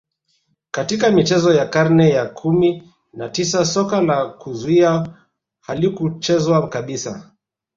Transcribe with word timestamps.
Katika 0.71 1.11
michezo 1.11 1.53
ya 1.53 1.65
karne 1.65 2.09
ya 2.09 2.25
kumi 2.25 2.89
na 3.13 3.29
tisa 3.29 3.65
soka 3.65 4.01
la 4.01 4.27
kuzuia 4.29 5.07
halikuchezwa 5.59 6.69
kabisa 6.69 7.31